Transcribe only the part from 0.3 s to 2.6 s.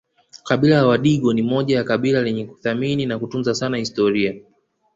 Kabila la wadigo ni moja ya kabila lenye